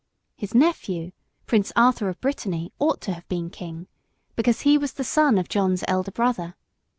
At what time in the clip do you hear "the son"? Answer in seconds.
4.93-5.37